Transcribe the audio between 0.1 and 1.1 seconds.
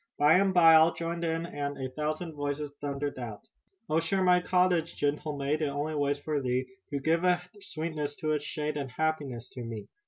By and by all